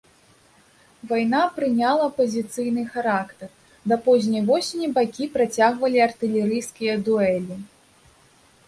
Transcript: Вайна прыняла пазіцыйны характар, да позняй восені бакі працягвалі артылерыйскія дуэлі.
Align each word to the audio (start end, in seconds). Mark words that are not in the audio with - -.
Вайна 1.09 1.41
прыняла 1.57 2.07
пазіцыйны 2.19 2.83
характар, 2.95 3.49
да 3.93 3.99
позняй 4.09 4.43
восені 4.49 4.87
бакі 4.97 5.29
працягвалі 5.37 5.97
артылерыйскія 6.09 6.99
дуэлі. 7.09 7.55